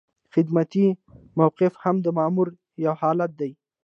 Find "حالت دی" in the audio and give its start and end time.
3.01-3.51